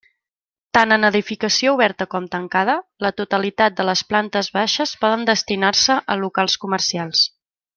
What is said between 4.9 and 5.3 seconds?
poden